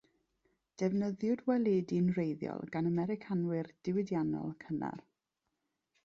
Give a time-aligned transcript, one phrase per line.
[0.81, 5.05] Defnyddiwyd waledi'n wreiddiol gan Americanwyr diwydiannol cynnar.